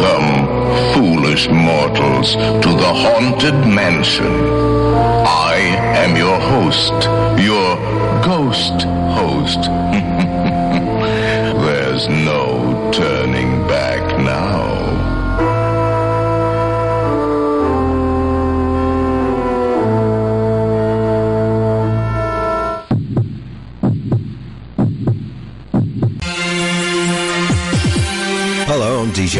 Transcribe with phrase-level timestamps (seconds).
[0.00, 0.46] Welcome,
[0.94, 4.24] foolish mortals, to the Haunted Mansion.
[4.24, 5.56] I
[5.94, 6.94] am your host,
[7.38, 7.76] your
[8.24, 9.60] ghost host.
[11.66, 14.09] There's no turning back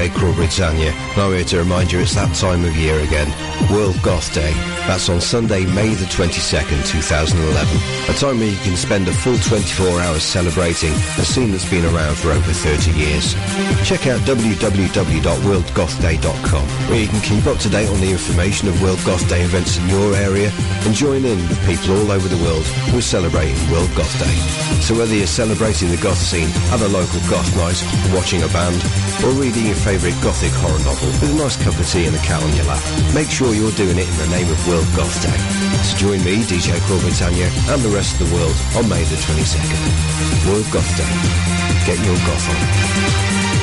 [0.01, 3.31] DJ Britannia, and I'm here to remind you it's that time of year again.
[3.71, 4.55] World Goth Day.
[4.89, 7.77] That's on Sunday, May the 22nd, 2011.
[8.09, 11.85] A time where you can spend a full 24 hours celebrating a scene that's been
[11.85, 13.35] around for over 30 years.
[13.85, 19.01] Check out www.worldgothday.com, where you can keep up to date on the information of World
[19.05, 20.51] Goth Day events in your area
[20.89, 24.35] and join in with people all over the world who are celebrating World Goth Day.
[24.81, 27.77] So whether you're celebrating the goth scene a local goth night,
[28.17, 28.83] watching a band,
[29.23, 32.19] or reading your favourite gothic horror novel with a nice cup of tea and a
[32.21, 32.79] cat on your lap,
[33.13, 35.35] make sure you're doing it in the name of World Goth Day.
[35.83, 39.17] So join me, DJ Craw Britannia, and the rest of the world on May the
[39.17, 40.47] 22nd.
[40.47, 41.11] World Goth Day.
[41.91, 43.60] Get your goth on.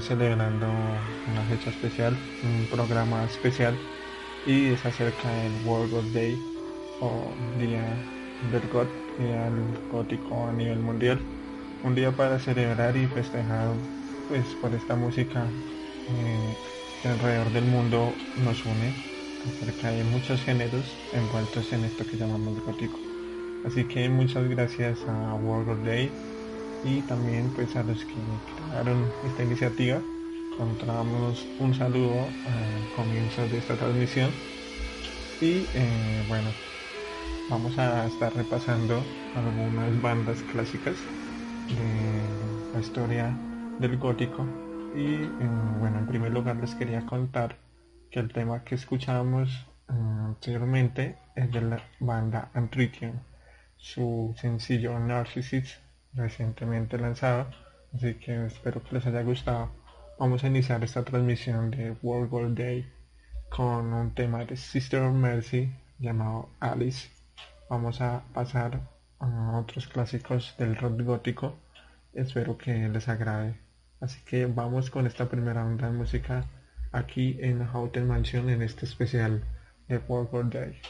[0.00, 3.76] Celebrando una fecha especial, un programa especial
[4.46, 6.38] y es acerca del World God Day
[7.00, 7.10] o
[7.58, 7.82] Día
[8.50, 8.86] del God,
[9.18, 9.50] Día
[9.92, 11.18] Gótico a nivel mundial.
[11.84, 13.68] Un día para celebrar y festejar
[14.28, 15.44] pues por esta música
[16.08, 16.56] eh,
[17.02, 18.12] que alrededor del mundo
[18.44, 18.94] nos une,
[19.58, 22.98] porque hay muchos géneros envueltos en esto que llamamos gótico.
[23.66, 26.10] Así que muchas gracias a World Day
[26.84, 28.14] y también pues a los que
[28.56, 30.00] crearon esta iniciativa.
[30.52, 34.30] Encontramos un saludo al comienzo de esta transmisión
[35.40, 36.50] y eh, bueno,
[37.48, 39.02] vamos a estar repasando
[39.34, 40.96] algunas bandas clásicas
[41.68, 43.34] de la historia
[43.78, 44.46] del gótico
[44.94, 45.28] y eh,
[45.78, 47.56] bueno, en primer lugar les quería contar
[48.10, 53.14] que el tema que escuchamos eh, anteriormente es de la banda Antritium,
[53.78, 55.78] su sencillo Narcissus
[56.14, 57.46] recientemente lanzado,
[57.94, 59.70] así que espero que les haya gustado.
[60.18, 62.86] Vamos a iniciar esta transmisión de World War Day
[63.48, 67.08] con un tema de Sister of Mercy llamado Alice.
[67.68, 68.80] Vamos a pasar
[69.18, 71.56] a otros clásicos del rock gótico.
[72.12, 73.60] Espero que les agrade.
[74.00, 76.44] Así que vamos con esta primera onda de música
[76.92, 79.44] aquí en Hotel Mansion en este especial
[79.88, 80.80] de World War Day.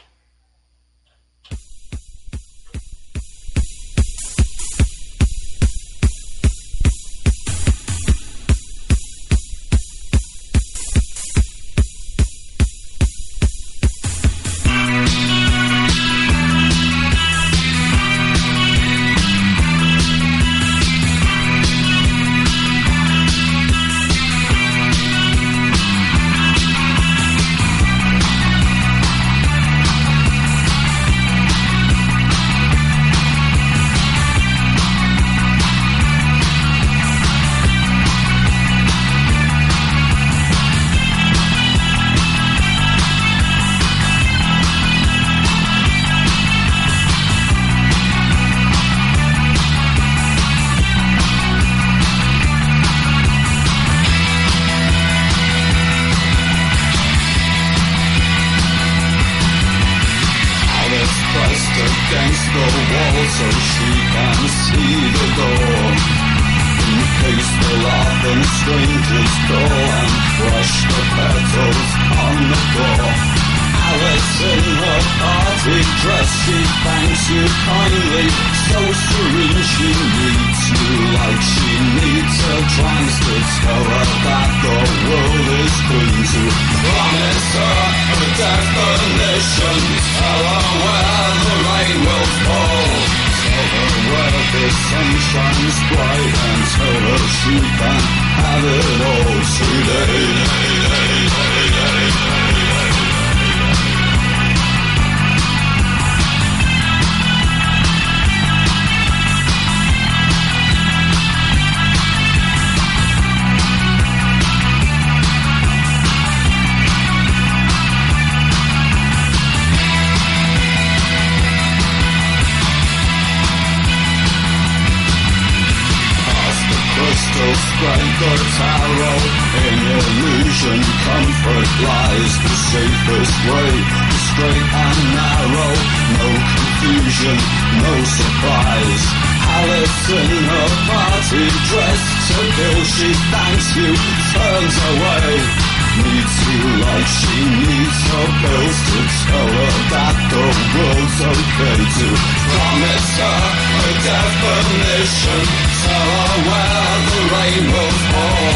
[154.79, 155.41] mission.
[155.83, 158.55] Follow where the rainbows fall.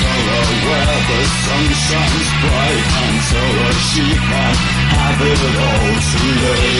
[0.00, 4.54] Follow where the sun shines bright until a sheep can
[4.94, 6.78] have it all today.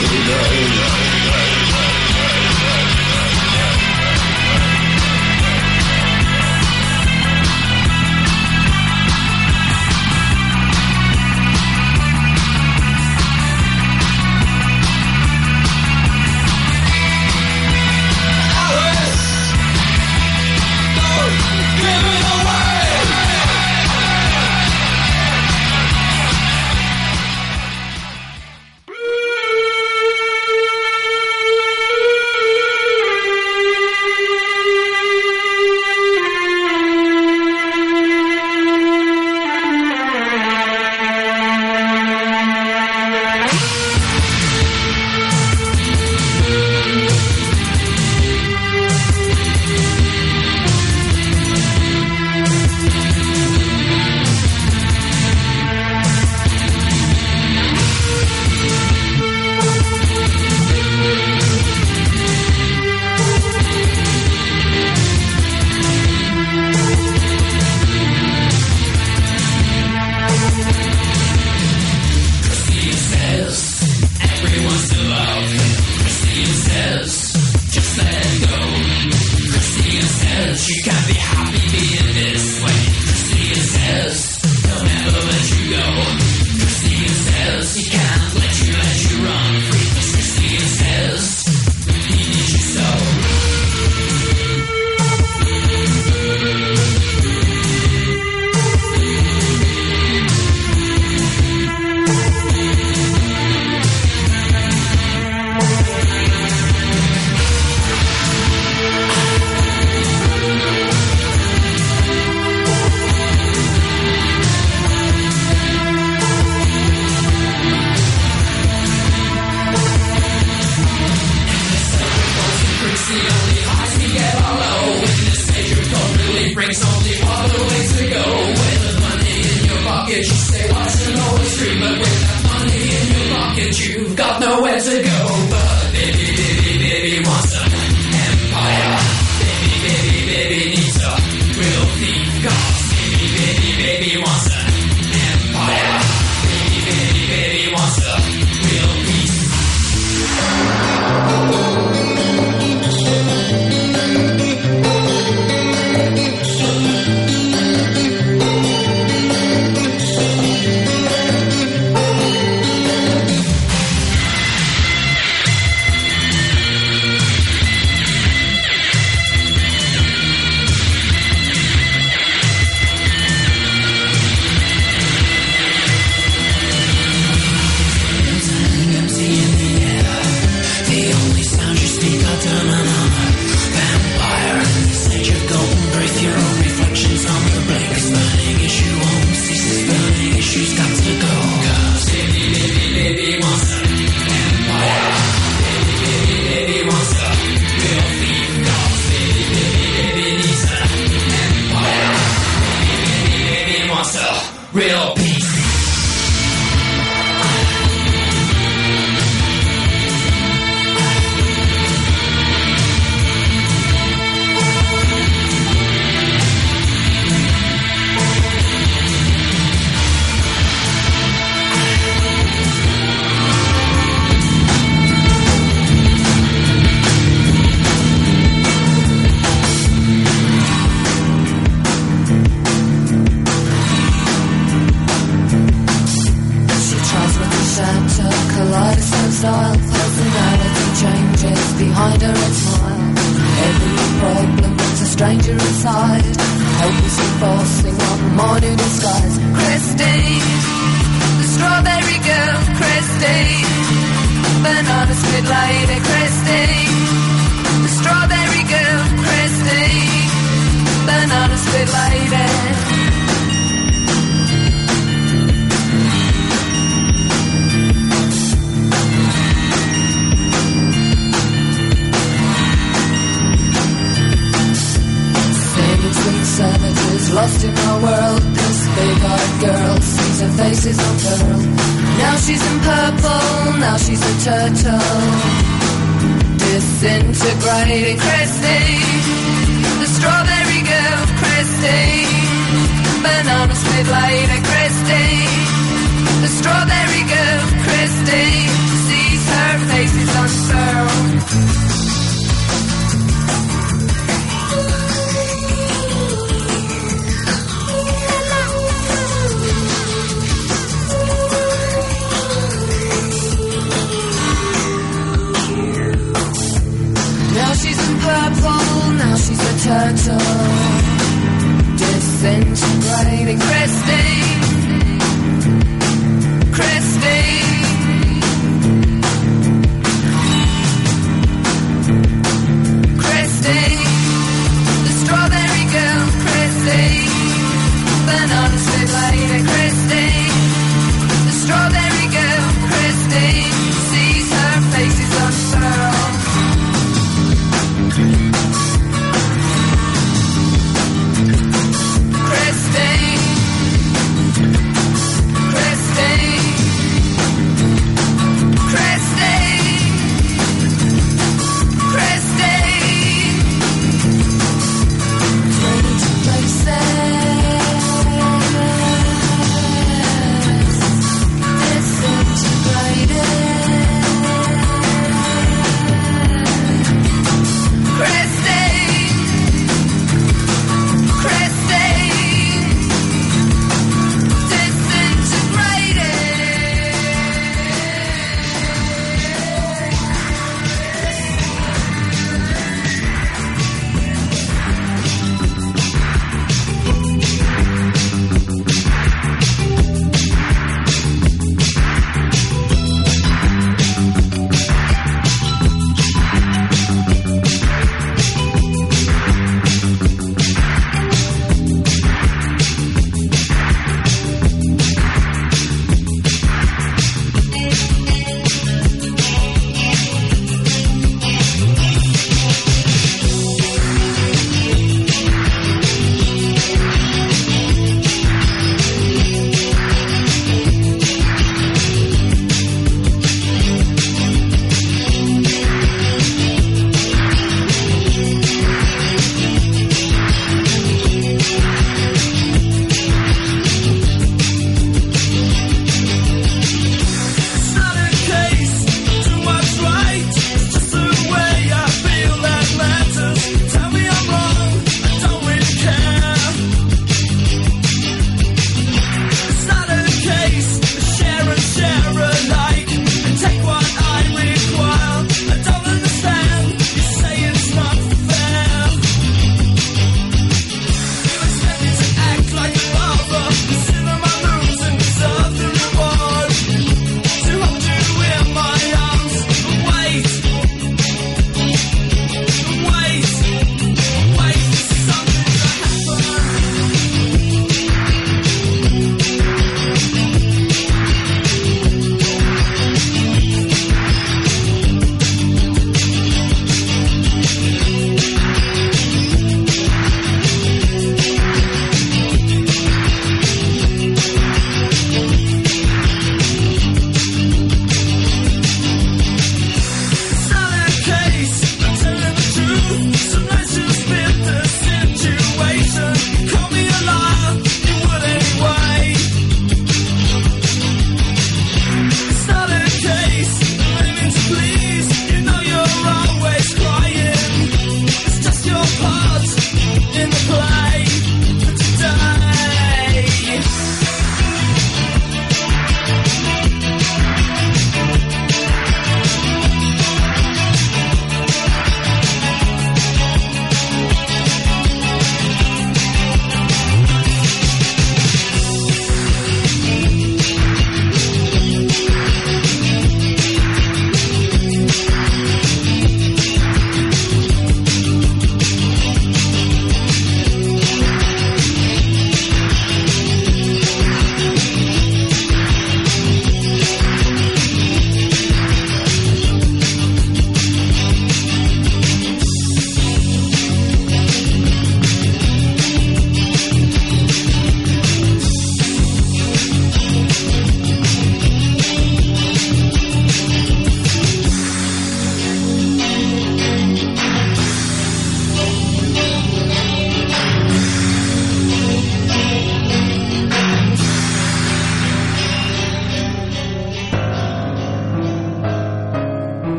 [0.00, 1.99] Today.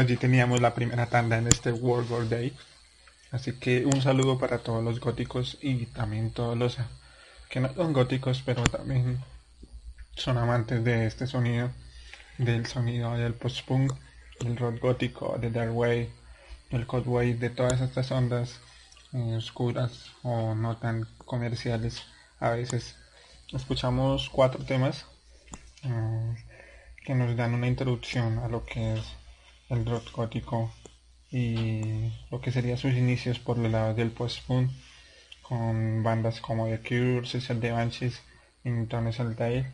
[0.00, 2.56] Allí teníamos la primera tanda en este World War Day.
[3.30, 6.78] Así que un saludo para todos los góticos y también todos los
[7.48, 9.22] que no son góticos, pero también
[10.16, 11.70] son amantes de este sonido,
[12.38, 13.92] del sonido del post-punk,
[14.40, 16.10] del rock gótico, del dark wave,
[16.70, 18.58] del cold wave, de todas estas ondas
[19.12, 22.02] eh, oscuras o no tan comerciales
[22.38, 22.96] a veces.
[23.52, 25.04] Escuchamos cuatro temas
[25.82, 26.34] eh,
[27.04, 29.19] que nos dan una introducción a lo que es
[29.70, 30.72] el rock gótico
[31.30, 34.70] y lo que serían sus inicios por el lado del post-punk
[35.42, 38.20] con bandas como The Cure, Cecil de Banshees
[38.64, 39.66] y Newton Day.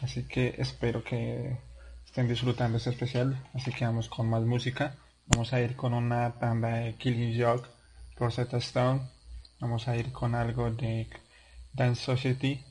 [0.00, 1.58] Así que espero que
[2.04, 3.42] estén disfrutando este especial.
[3.52, 4.96] Así que vamos con más música.
[5.26, 7.68] Vamos a ir con una tanda de Killing Joke
[8.16, 9.00] por Z Stone.
[9.58, 11.08] Vamos a ir con algo de
[11.72, 12.64] Dance Society.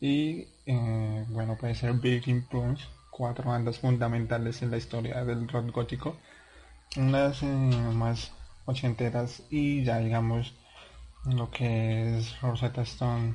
[0.00, 2.84] Y eh, bueno, puede ser Big Influence.
[3.12, 6.16] Cuatro bandas fundamentales en la historia del rock gótico.
[6.96, 8.32] Unas eh, más
[8.64, 10.54] ochenteras y ya digamos
[11.24, 13.34] lo que es Rosetta Stone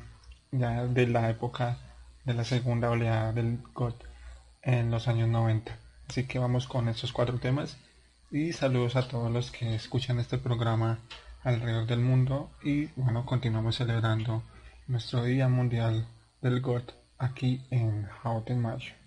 [0.51, 1.77] ya de la época
[2.25, 3.93] de la segunda oleada del God
[4.63, 5.77] en los años 90
[6.09, 7.77] así que vamos con estos cuatro temas
[8.31, 10.99] y saludos a todos los que escuchan este programa
[11.43, 14.43] alrededor del mundo y bueno continuamos celebrando
[14.87, 16.07] nuestro día mundial
[16.41, 16.83] del God
[17.17, 19.06] aquí en Houghton Mayo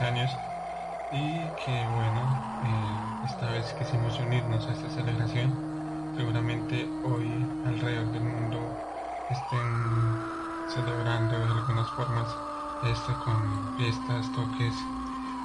[0.00, 0.36] años
[1.10, 2.22] y que bueno,
[2.64, 5.50] eh, esta vez quisimos unirnos a esta celebración.
[6.16, 8.58] Seguramente hoy alrededor del mundo
[9.30, 10.34] estén
[10.66, 12.28] celebrando de algunas formas
[12.82, 14.74] esto con fiestas, toques,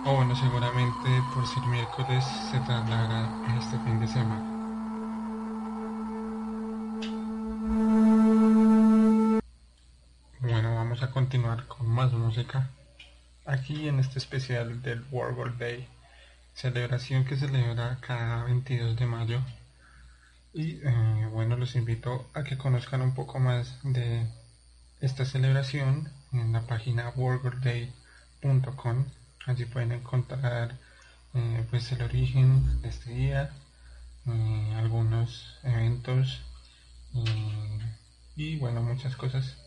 [0.06, 4.60] o bueno, seguramente por ser miércoles se trasladará a este fin de semana.
[10.42, 12.70] Bueno, vamos a continuar con más música.
[13.50, 15.88] Aquí en este especial del World Day,
[16.54, 19.42] celebración que celebra cada 22 de mayo.
[20.54, 24.28] Y eh, bueno, los invito a que conozcan un poco más de
[25.02, 29.06] esta celebración en la página worldday.com.
[29.48, 30.78] Allí pueden encontrar
[31.34, 33.50] eh, pues el origen de este día,
[34.28, 36.44] eh, algunos eventos
[38.36, 39.58] y bueno muchas cosas,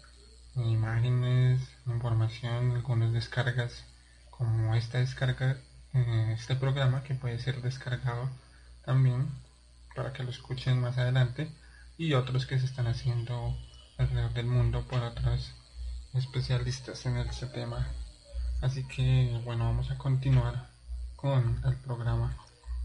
[0.55, 3.85] imágenes, información, algunas descargas
[4.31, 5.57] como esta descarga,
[5.95, 8.29] eh, este programa que puede ser descargado
[8.85, 9.29] también
[9.95, 11.51] para que lo escuchen más adelante
[11.99, 13.57] y otros que se están haciendo
[13.99, 15.55] alrededor del mundo por otros
[16.15, 17.87] especialistas en este tema.
[18.61, 20.69] Así que bueno, vamos a continuar
[21.17, 22.37] con el programa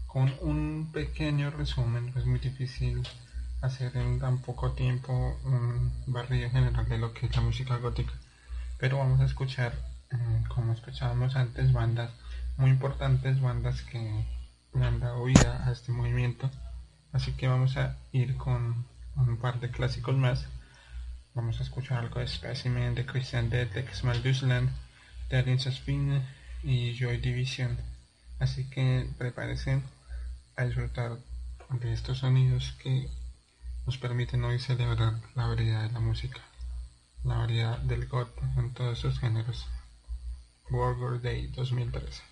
[0.06, 2.12] con un pequeño resumen.
[2.16, 3.02] Es muy difícil
[3.60, 5.12] hacer en tan poco tiempo
[5.44, 8.12] un barrido general de lo que es la música gótica.
[8.78, 9.72] Pero vamos a escuchar,
[10.10, 12.10] eh, como escuchábamos antes, bandas
[12.56, 14.24] muy importantes, bandas que
[14.74, 16.50] han dado vida a este movimiento.
[17.12, 20.46] Así que vamos a ir con un par de clásicos más
[21.38, 24.70] Vamos a escuchar algo de Specimen, de Christian Dead, de Xmal Dusland,
[25.30, 26.20] de Alien Spin
[26.64, 27.78] y Joy Division.
[28.40, 29.80] Así que prepárense
[30.56, 31.16] a disfrutar
[31.80, 33.08] de estos sonidos que
[33.86, 36.40] nos permiten hoy celebrar la variedad de la música,
[37.28, 39.66] la variedad del goth en todos sus géneros.
[40.70, 42.22] Burger Day 2013.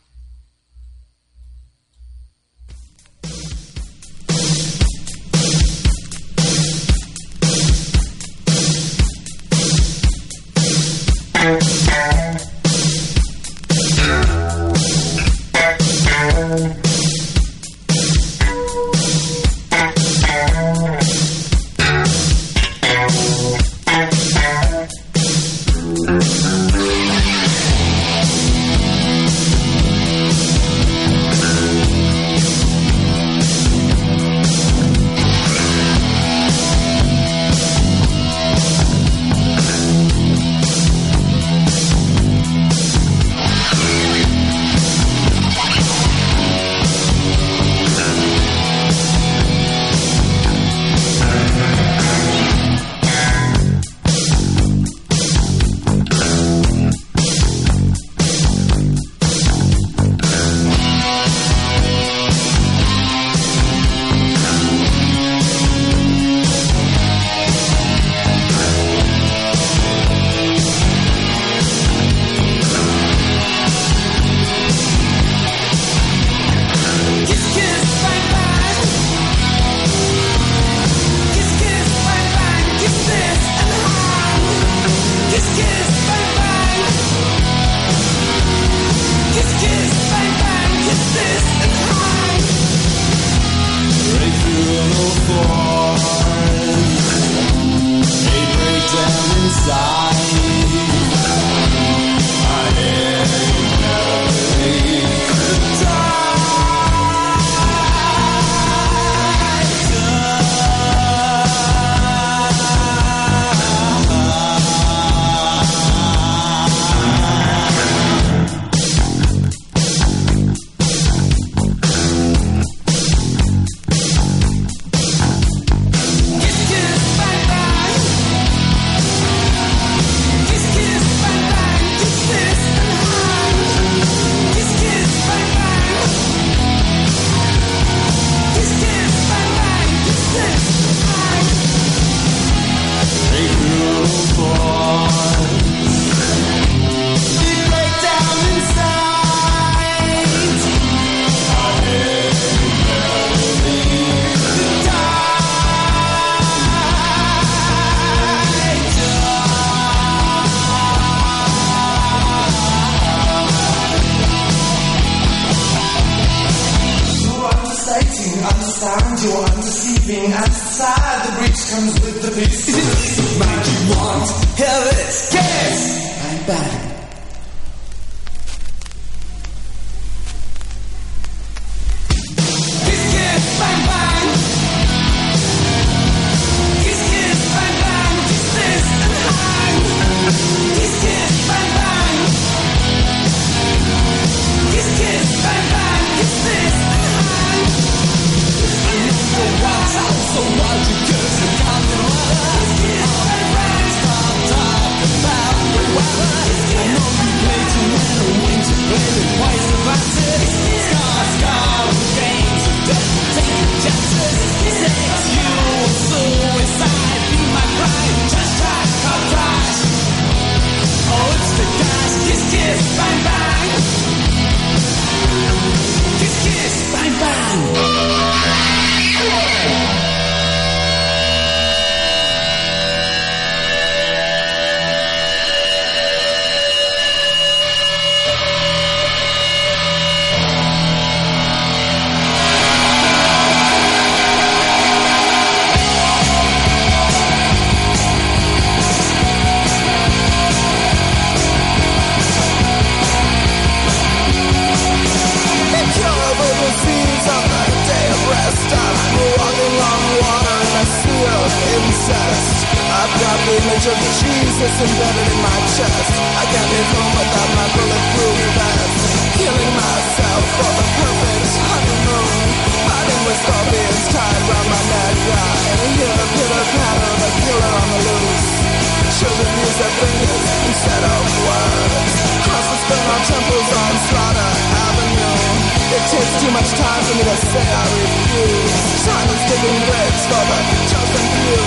[286.56, 289.04] Much time for me to say I refuse.
[289.04, 291.64] Time is digging graves for the chosen few.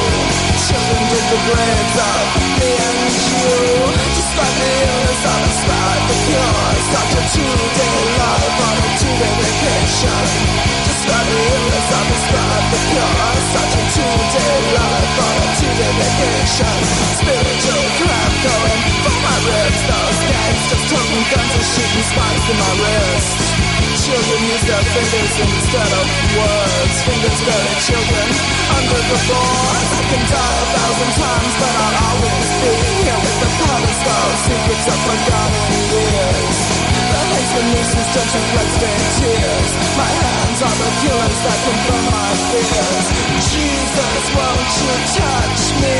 [0.65, 2.25] Children dig the graves of
[2.57, 2.97] me and
[3.29, 3.53] you.
[4.17, 6.69] Despite the illness, I describe the cure.
[6.89, 10.25] Such a two-day life on a two-day vacation.
[10.89, 13.29] Despite the illness, I describe the cure.
[13.53, 16.77] Such a two-day life on a two-day vacation.
[17.21, 19.81] Spiritual crap going for my ribs.
[19.85, 23.68] Those gangs just toting guns and shooting spikes in my wrist.
[24.09, 26.97] Children use their fingers instead of words.
[27.05, 28.27] Fingers bury children
[28.73, 29.89] under the boards.
[29.93, 32.73] I can die a thousand times, but I'll always be
[33.05, 36.57] here with the powders, those secrets of forgotten years.
[36.89, 39.71] The haste and nooses don't you bloodstained tears.
[39.93, 43.05] My hands are the killers that confirm my fears.
[43.45, 45.97] Jesus, won't you touch me?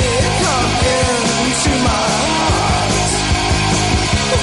[0.50, 3.14] Come into my heart.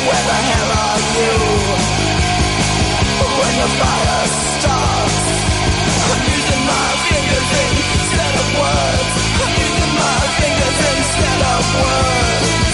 [0.07, 2.06] Where the hell are you?
[10.99, 12.66] Instead of words.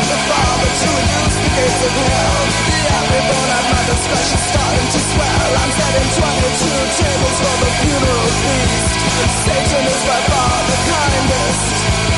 [0.00, 0.90] The Father to
[1.42, 2.42] the gates of hell.
[3.12, 3.20] The
[3.52, 5.50] at my starting to swell.
[5.60, 6.72] I'm setting 22
[7.02, 8.92] tables for the funeral feast.
[9.44, 12.11] Satan is by far the kindest.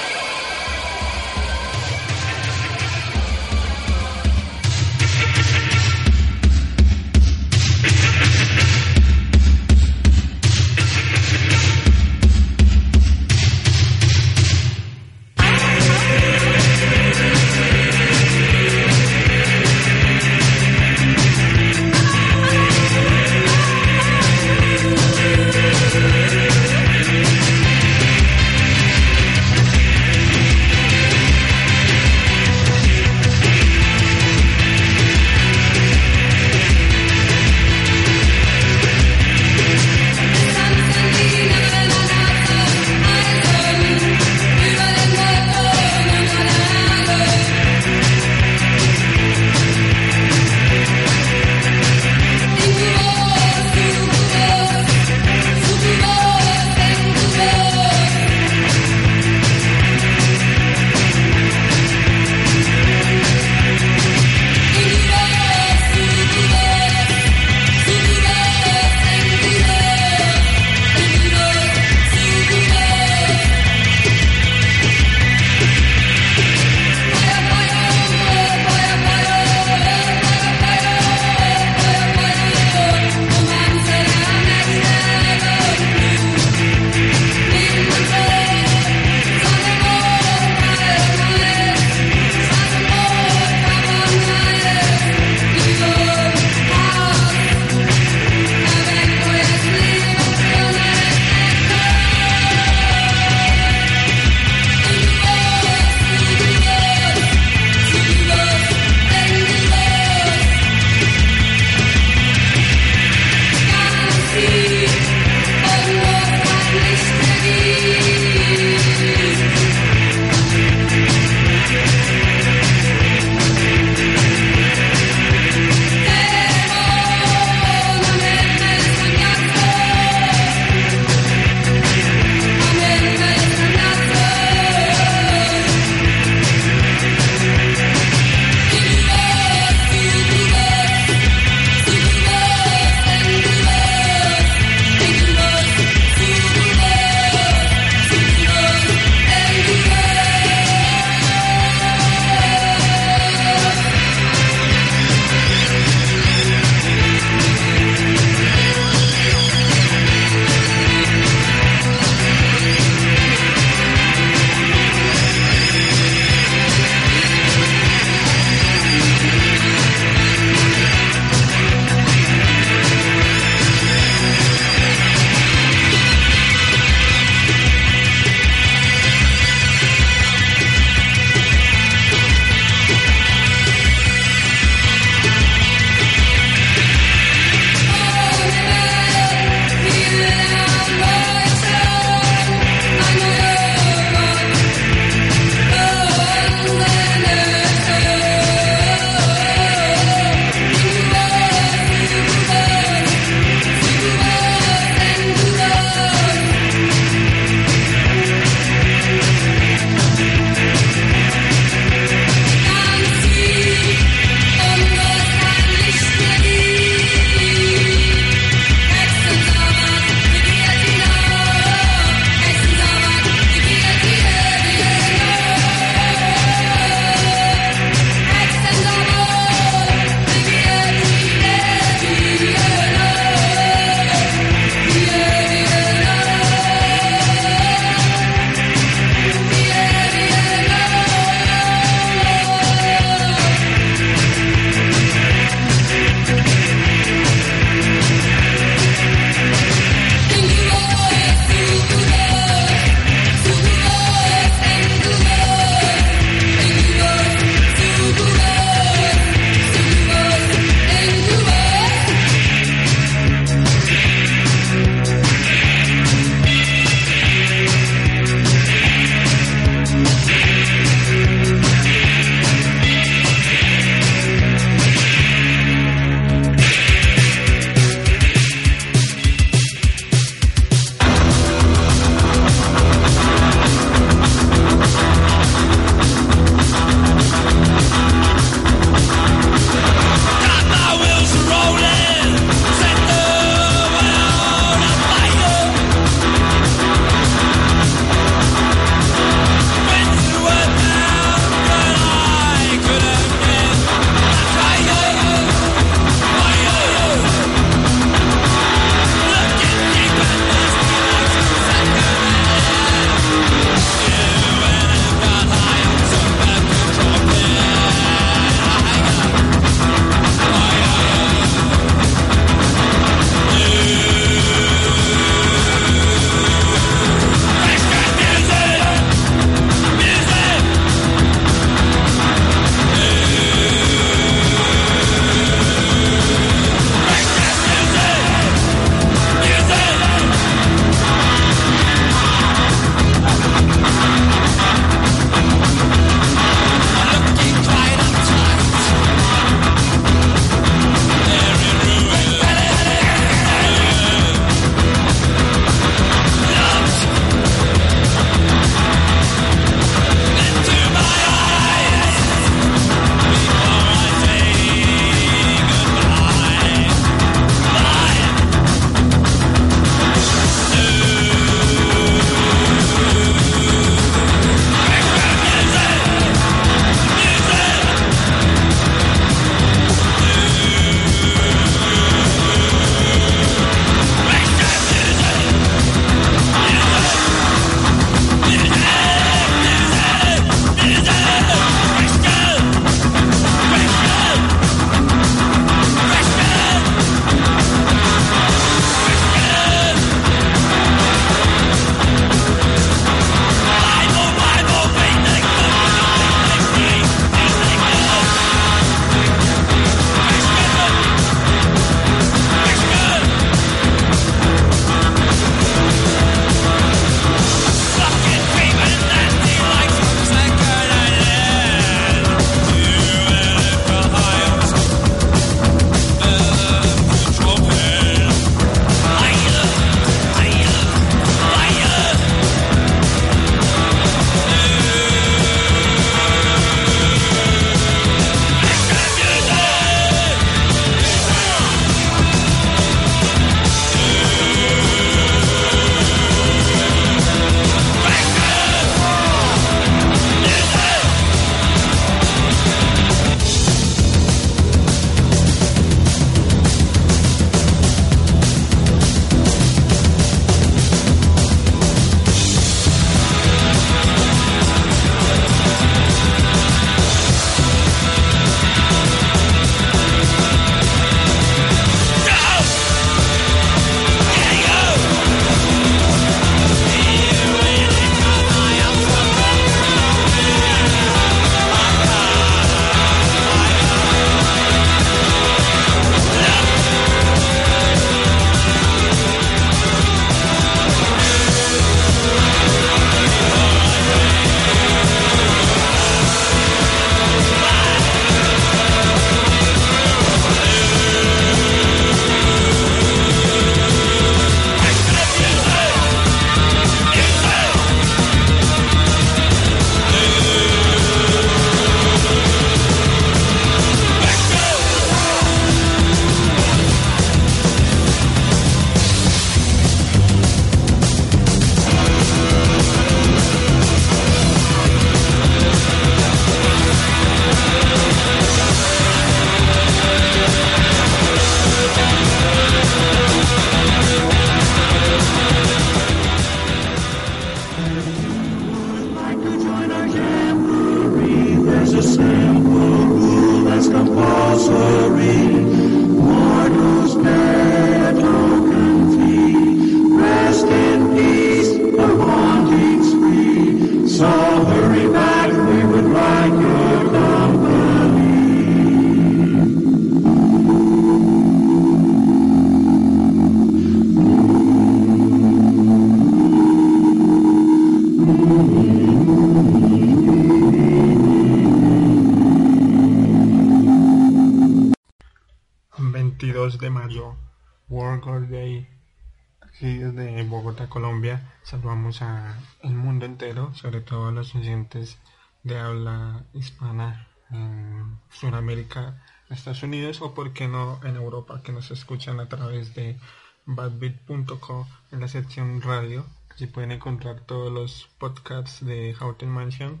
[582.12, 585.18] Saludamos a el mundo entero, sobre todo a los oyentes
[585.62, 591.90] de habla hispana en Sudamérica, Estados Unidos o por qué no en Europa que nos
[591.90, 593.18] escuchan a través de
[593.66, 596.26] badbit.co en la sección radio.
[596.50, 600.00] Allí pueden encontrar todos los podcasts de Houten Mansion,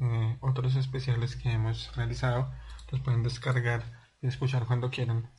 [0.00, 2.52] eh, otros especiales que hemos realizado.
[2.90, 3.82] Los pueden descargar
[4.20, 5.30] y escuchar cuando quieran.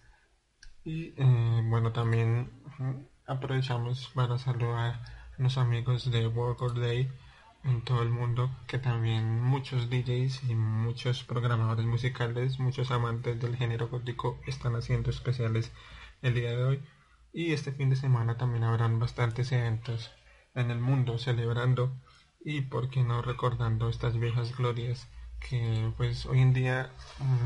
[0.83, 2.49] Y eh, bueno, también
[3.27, 7.09] aprovechamos para saludar los amigos de Work Day
[7.63, 13.55] en todo el mundo, que también muchos DJs y muchos programadores musicales, muchos amantes del
[13.55, 15.71] género gótico están haciendo especiales
[16.21, 16.83] el día de hoy.
[17.33, 20.11] Y este fin de semana también habrán bastantes eventos
[20.55, 21.95] en el mundo celebrando
[22.43, 25.07] y por qué no recordando estas viejas glorias
[25.39, 26.91] que pues hoy en día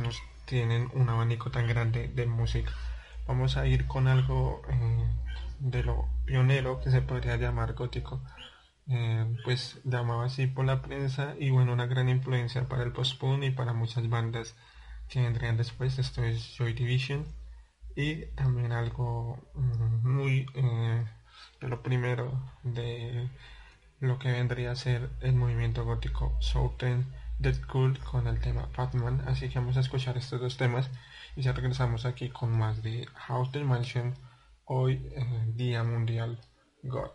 [0.01, 2.71] nos tienen un abanico tan grande de música.
[3.27, 5.07] Vamos a ir con algo eh,
[5.62, 8.22] de lo pionero que se podría llamar gótico
[8.88, 13.43] eh, pues llamaba así por la prensa y bueno, una gran influencia para el post-punk
[13.43, 14.55] y para muchas bandas
[15.07, 15.97] que vendrían después.
[15.99, 17.26] Esto es Joy Division
[17.95, 21.05] y también algo mm, muy eh,
[21.62, 22.32] de lo primero
[22.64, 23.30] de
[23.99, 27.05] lo que vendría a ser el movimiento gótico Southern
[27.39, 29.24] Dead Cool con el tema Batman.
[29.28, 30.89] Así que vamos a escuchar estos dos temas
[31.36, 34.16] y ya regresamos aquí con más de House Mansion
[34.74, 36.39] hoy, eh, Día Mundial
[36.84, 37.11] God.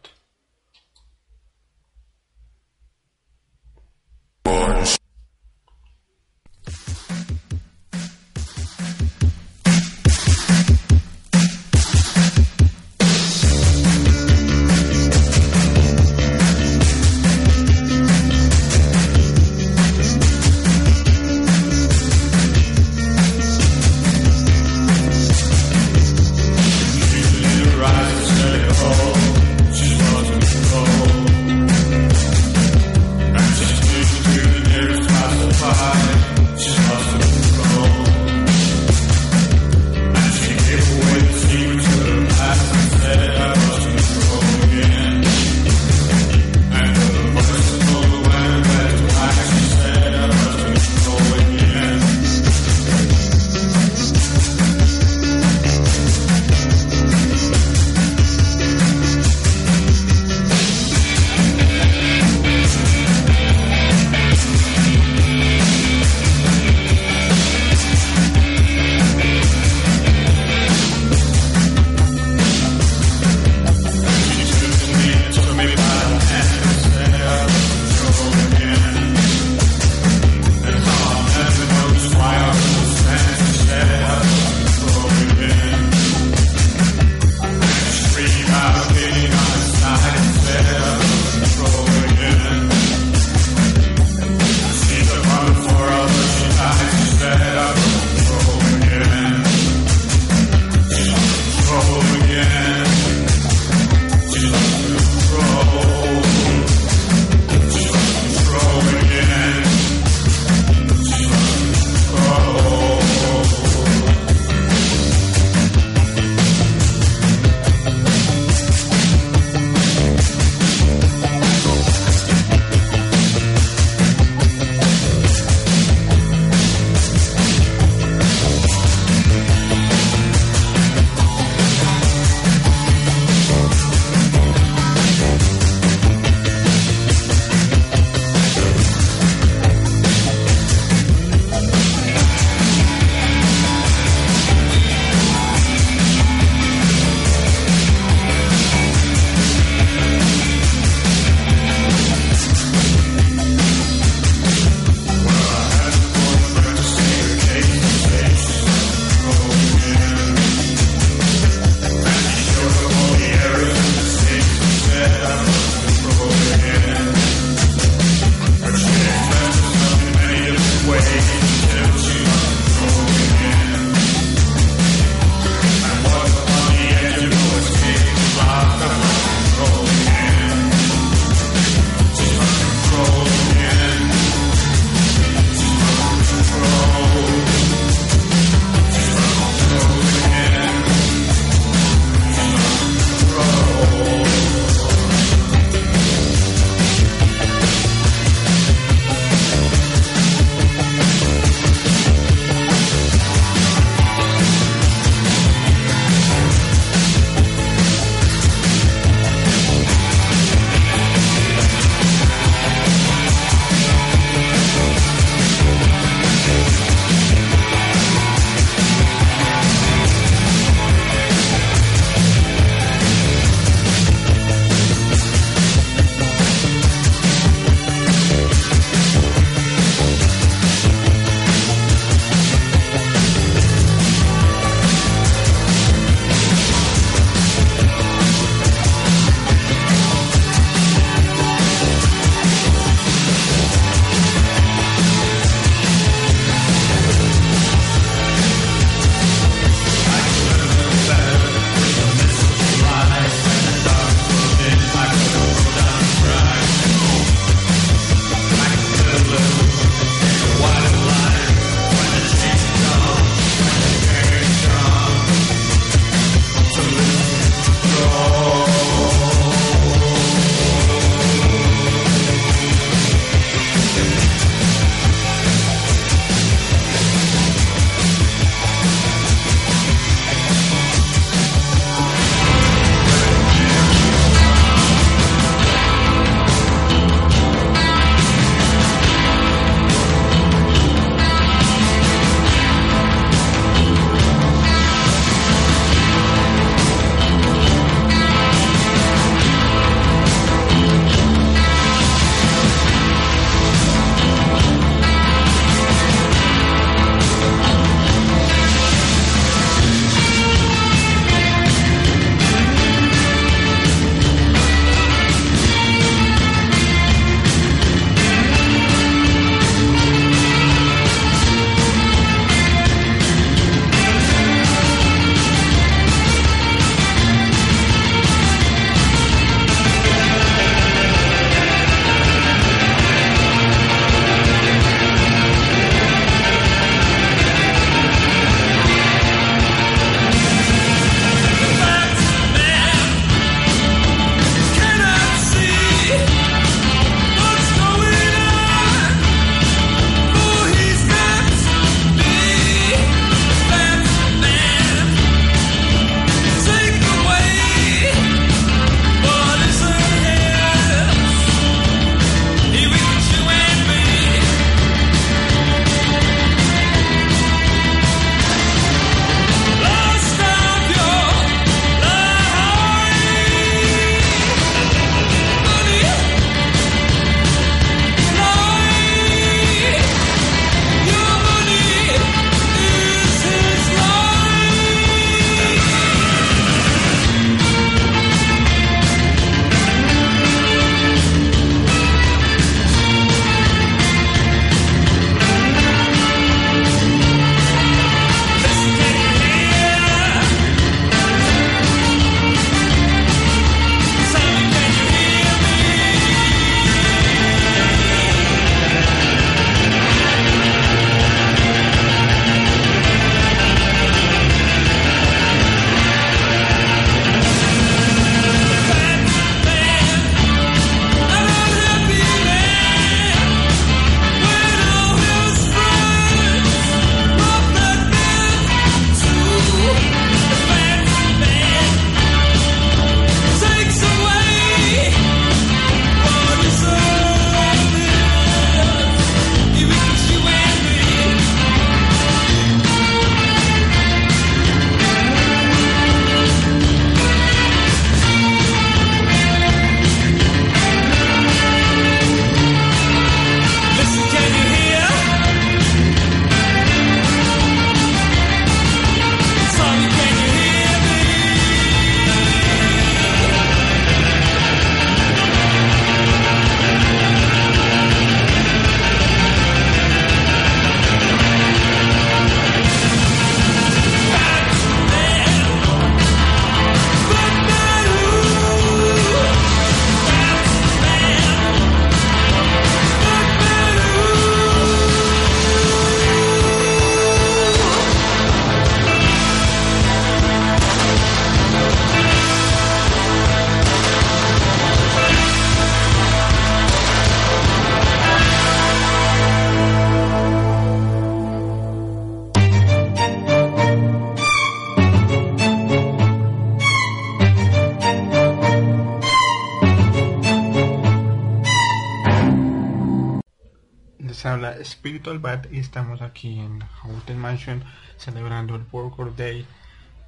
[515.36, 517.84] Spiritual Bat y estamos aquí en Hotel Mansion
[518.16, 519.66] celebrando el World Day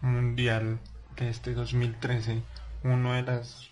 [0.01, 0.79] Mundial
[1.17, 2.43] de este 2013,
[2.85, 3.71] una de las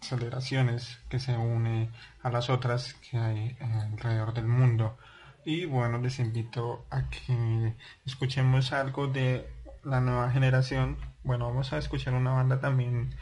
[0.00, 1.90] celebraciones que se une
[2.22, 4.96] a las otras que hay alrededor del mundo.
[5.44, 7.74] Y bueno, les invito a que
[8.06, 9.48] escuchemos algo de
[9.84, 10.96] la nueva generación.
[11.24, 13.14] Bueno, vamos a escuchar una banda también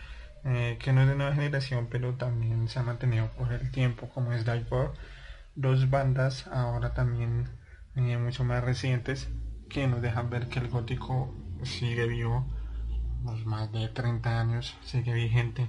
[0.45, 4.09] eh, que no es de nueva generación, pero también se ha mantenido por el tiempo,
[4.09, 4.67] como es Dive
[5.59, 7.49] dos bandas ahora también
[7.97, 9.29] eh, mucho más recientes
[9.69, 11.35] que nos dejan ver que el gótico
[11.65, 12.47] sigue vivo,
[13.25, 15.69] los más de 30 años, sigue vigente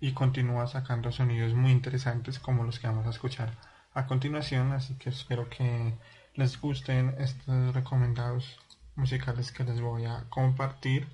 [0.00, 3.52] y continúa sacando sonidos muy interesantes como los que vamos a escuchar
[3.92, 5.98] a continuación, así que espero que
[6.34, 8.58] les gusten estos recomendados
[8.94, 11.08] musicales que les voy a compartir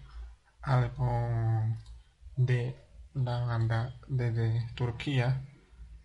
[0.62, 1.68] algo
[2.36, 2.76] de
[3.14, 5.42] la banda desde Turquía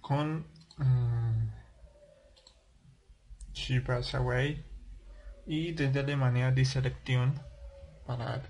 [0.01, 0.47] con
[0.78, 1.57] mm,
[3.58, 4.64] She Pass Away
[5.47, 7.41] y desde Alemania Diselección
[8.05, 8.43] para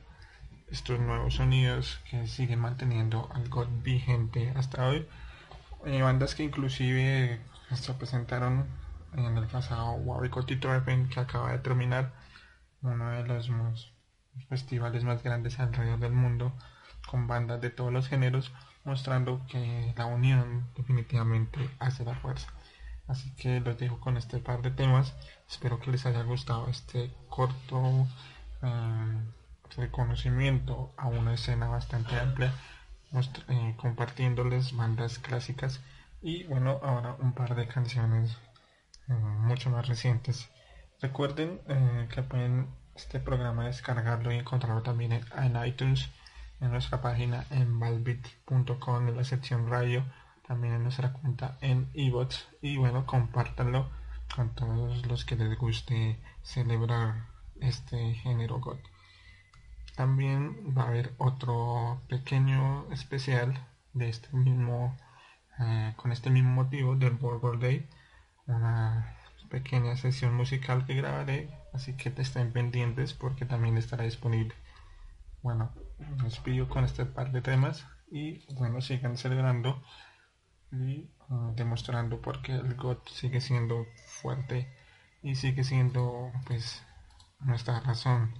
[0.70, 5.08] estos nuevos sonidos que siguen manteniendo algo vigente hasta hoy.
[5.86, 7.40] Eh, bandas que inclusive
[7.74, 8.68] se presentaron
[9.14, 12.12] en el pasado Warwick Open que acaba de terminar
[12.82, 13.50] uno de los
[14.50, 16.54] festivales más grandes alrededor del mundo
[17.10, 18.52] con bandas de todos los géneros
[18.84, 22.50] mostrando que la unión definitivamente hace la fuerza.
[23.08, 25.14] Así que los dejo con este par de temas.
[25.50, 28.08] Espero que les haya gustado este corto
[28.62, 29.18] eh,
[29.76, 32.54] reconocimiento a una escena bastante amplia,
[33.50, 35.82] eh, compartiéndoles bandas clásicas
[36.22, 38.38] y bueno, ahora un par de canciones
[39.08, 40.50] eh, mucho más recientes.
[41.00, 41.62] Recuerden
[42.10, 46.10] que pueden este programa descargarlo y encontrarlo también en, iTunes,
[46.60, 50.04] en nuestra página en valbit.com en la sección radio
[50.48, 53.90] también en nuestra cuenta en ebots y bueno compártanlo
[54.34, 57.28] con todos los que les guste celebrar
[57.60, 58.78] este género God.
[59.96, 64.96] También va a haber otro pequeño especial de este mismo
[65.60, 67.90] eh, con este mismo motivo del World Day.
[68.46, 69.18] Una
[69.50, 74.54] pequeña sesión musical que grabaré así que estén pendientes porque también estará disponible.
[75.42, 79.82] Bueno me despido con este par de temas y bueno sigan celebrando
[80.72, 83.86] y ah, demostrando por qué el GOT sigue siendo
[84.22, 84.68] fuerte
[85.22, 86.84] y sigue siendo pues
[87.40, 88.34] nuestra razón,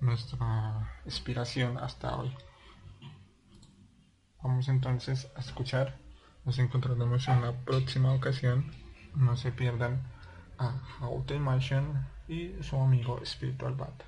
[0.00, 2.34] nuestra inspiración hasta hoy.
[4.42, 5.98] Vamos entonces a escuchar,
[6.44, 8.70] nos encontraremos en la próxima ocasión,
[9.14, 10.02] no se pierdan
[10.58, 14.02] a Haute Mansion y su amigo Spiritual Bat.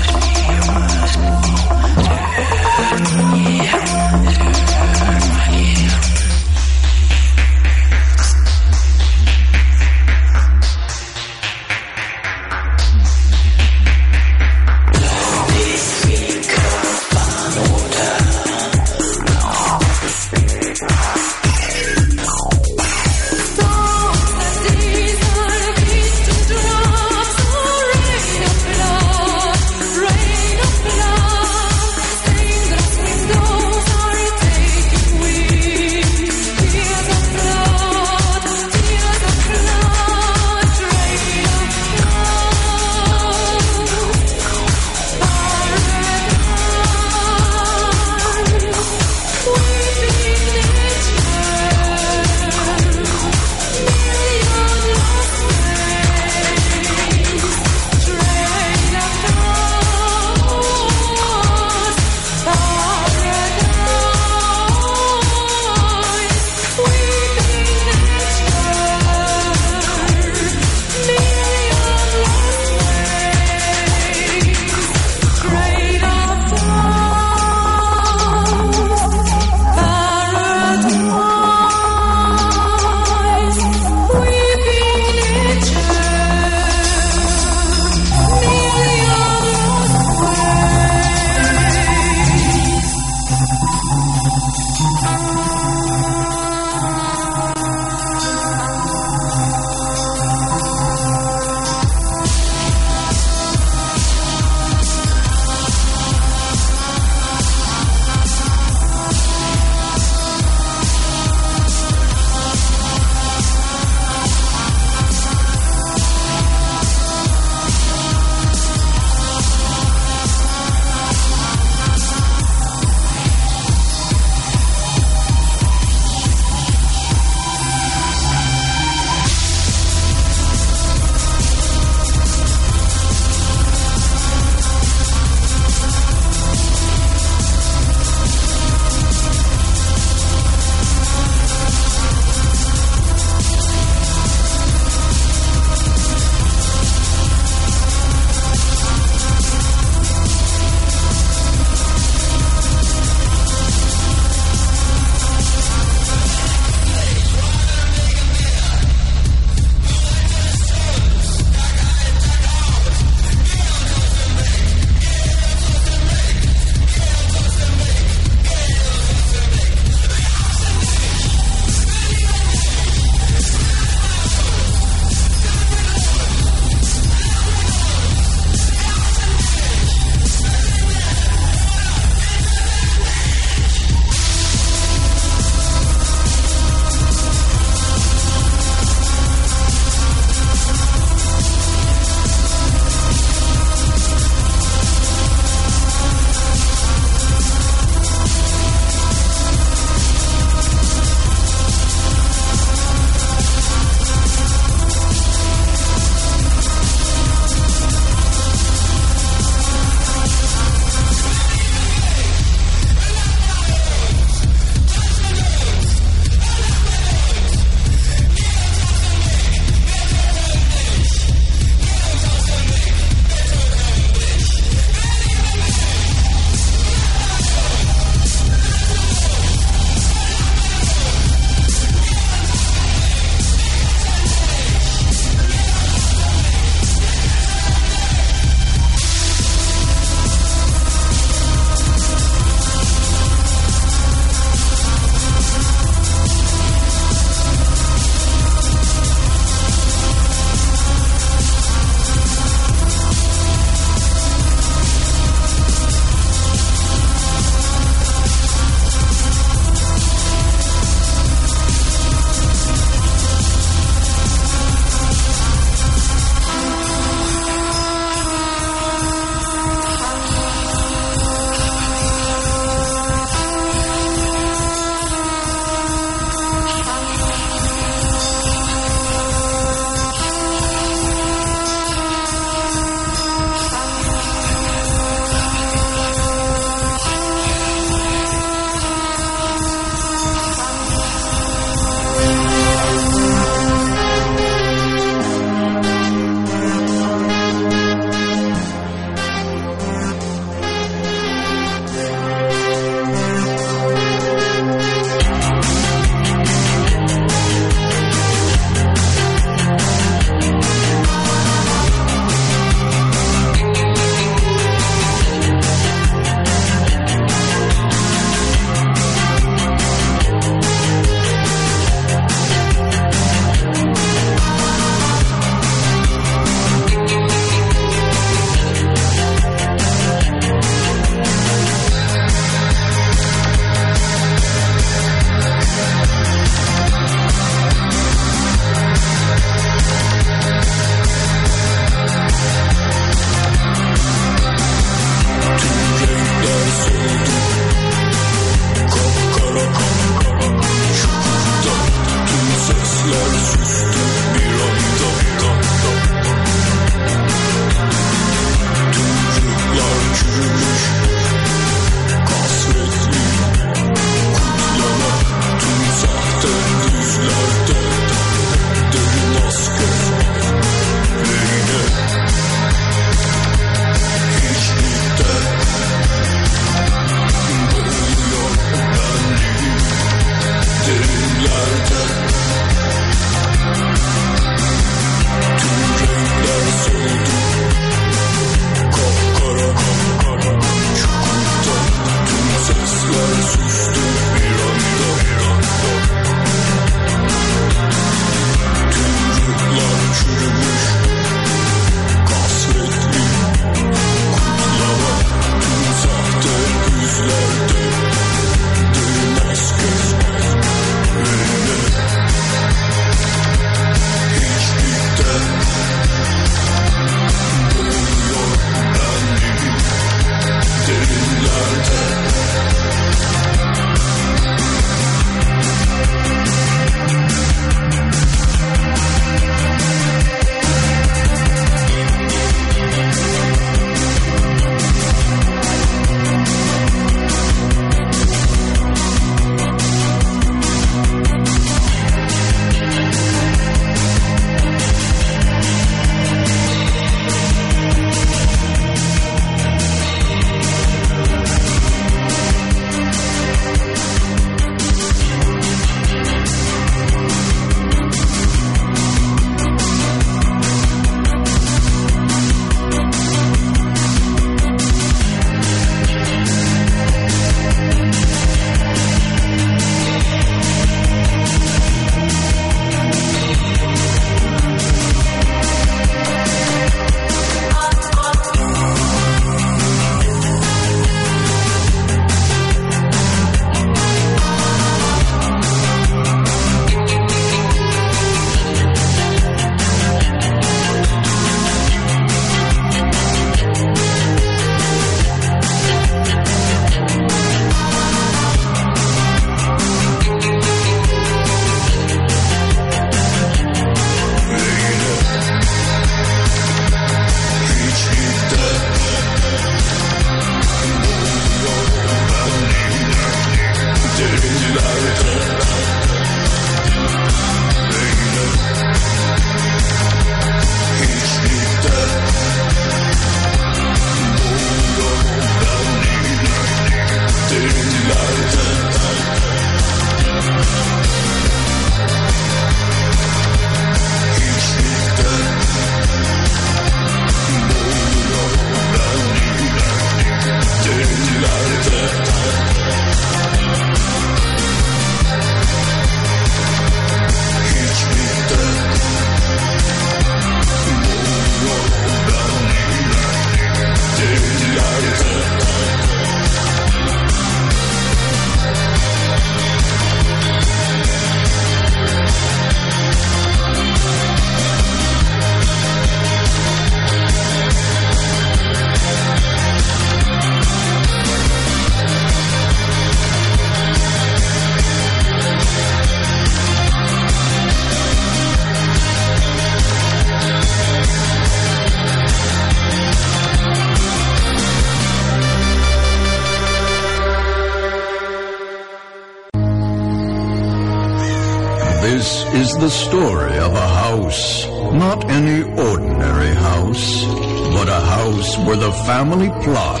[599.20, 600.00] Family plot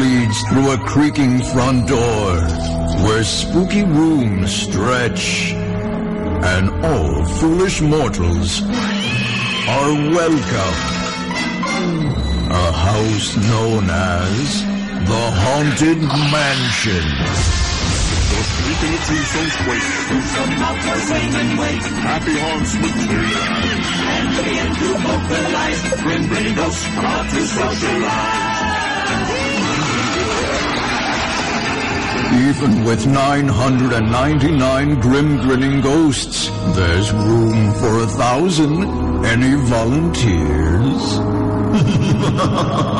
[0.00, 2.34] leads through a creaking front door,
[3.04, 8.60] where spooky rooms stretch, and all foolish mortals
[9.76, 10.78] are welcome.
[12.50, 14.62] A house known as
[15.10, 16.00] the Haunted
[16.32, 17.59] Mansion.
[19.68, 19.82] Wait.
[21.40, 21.82] And wait.
[22.00, 22.96] Happy haunts with
[24.80, 25.80] to vocalize.
[26.02, 26.22] Grim
[27.30, 28.60] to socialize.
[32.48, 38.84] Even with 999 grim grinning ghosts, there's room for a thousand.
[39.26, 41.18] Any volunteers?